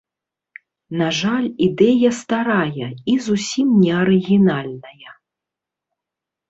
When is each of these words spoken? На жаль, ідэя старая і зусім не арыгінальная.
На 1.01 1.09
жаль, 1.17 1.47
ідэя 1.67 2.09
старая 2.21 2.89
і 3.15 3.17
зусім 3.27 3.67
не 3.81 3.91
арыгінальная. 4.01 5.11